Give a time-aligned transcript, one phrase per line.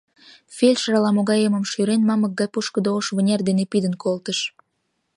[0.55, 4.39] Фельдшер, ала-могай эмым шӱрен, мамык гай пушкыдо ош вынер дене пидын колтыш.